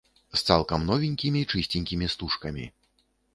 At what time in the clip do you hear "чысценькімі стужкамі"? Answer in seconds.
1.51-2.65